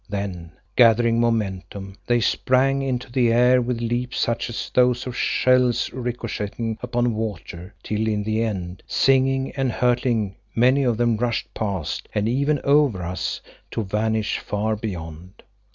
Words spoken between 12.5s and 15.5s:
over us to vanish far beyond.